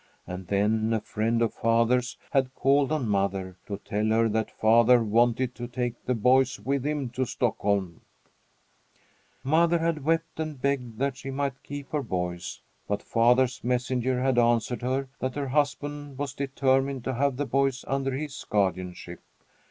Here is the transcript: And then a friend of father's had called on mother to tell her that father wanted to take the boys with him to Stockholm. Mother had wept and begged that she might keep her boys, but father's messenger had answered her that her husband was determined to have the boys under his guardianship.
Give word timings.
And 0.25 0.47
then 0.47 0.93
a 0.93 0.99
friend 0.99 1.43
of 1.43 1.53
father's 1.53 2.17
had 2.31 2.55
called 2.55 2.91
on 2.91 3.07
mother 3.07 3.57
to 3.67 3.77
tell 3.77 4.07
her 4.07 4.27
that 4.29 4.49
father 4.49 5.03
wanted 5.03 5.53
to 5.53 5.67
take 5.67 5.93
the 6.05 6.15
boys 6.15 6.59
with 6.59 6.83
him 6.87 7.09
to 7.11 7.23
Stockholm. 7.23 8.01
Mother 9.43 9.77
had 9.77 10.03
wept 10.03 10.39
and 10.39 10.59
begged 10.59 10.97
that 10.97 11.17
she 11.17 11.29
might 11.29 11.61
keep 11.61 11.91
her 11.91 12.01
boys, 12.01 12.61
but 12.87 13.03
father's 13.03 13.63
messenger 13.63 14.19
had 14.19 14.39
answered 14.39 14.81
her 14.81 15.07
that 15.19 15.35
her 15.35 15.49
husband 15.49 16.17
was 16.17 16.33
determined 16.33 17.03
to 17.03 17.13
have 17.13 17.37
the 17.37 17.45
boys 17.45 17.85
under 17.87 18.09
his 18.11 18.43
guardianship. 18.49 19.19